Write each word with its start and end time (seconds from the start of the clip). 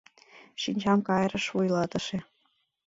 —Шинчам 0.61 0.99
карыш 1.07 1.45
вуйлатыше. 1.53 2.17